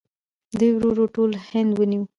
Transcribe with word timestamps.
دوی 0.59 0.69
ورو 0.73 0.89
ورو 0.91 1.05
ټول 1.15 1.31
هند 1.49 1.71
ونیو. 1.75 2.03